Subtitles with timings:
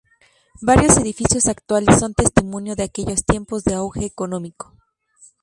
[0.63, 4.73] Varios edificios actuales son testimonio de aquellos tiempos de auge económico.